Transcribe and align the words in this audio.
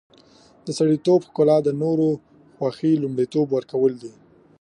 د 0.65 0.67
سړیتوب 0.77 1.21
ښکلا 1.27 1.57
د 1.63 1.69
نورو 1.81 2.07
خوښي 2.57 2.93
لومړیتوب 3.03 3.47
ورکول 3.51 3.93
دي. 4.01 4.13